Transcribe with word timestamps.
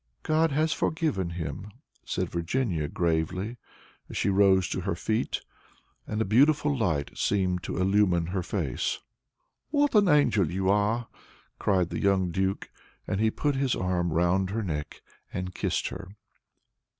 "God 0.23 0.51
has 0.51 0.73
forgiven 0.73 1.29
him," 1.29 1.69
said 2.03 2.31
Virginia, 2.31 2.87
gravely, 2.87 3.57
as 4.09 4.17
she 4.17 4.31
rose 4.31 4.67
to 4.69 4.81
her 4.81 4.95
feet, 4.95 5.41
and 6.07 6.19
a 6.19 6.25
beautiful 6.25 6.75
light 6.75 7.15
seemed 7.15 7.61
to 7.61 7.77
illumine 7.77 8.25
her 8.33 8.41
face. 8.41 8.97
"What 9.69 9.93
an 9.93 10.07
angel 10.07 10.49
you 10.49 10.71
are!" 10.71 11.07
cried 11.59 11.89
the 11.91 12.01
young 12.01 12.31
Duke, 12.31 12.71
and 13.05 13.19
he 13.21 13.29
put 13.29 13.53
his 13.55 13.75
arm 13.75 14.11
round 14.11 14.49
her 14.49 14.63
neck, 14.63 15.03
and 15.31 15.53
kissed 15.53 15.89
her. 15.89 16.07